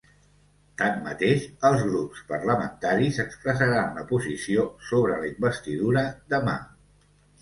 [0.81, 6.57] Tanmateix, els grups parlamentaris expressaran la posició sobre la investidura demà.